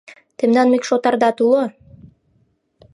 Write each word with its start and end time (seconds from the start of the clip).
—Тендан 0.37 0.67
мӱкшотардат 0.71 1.37
уло? 1.45 1.63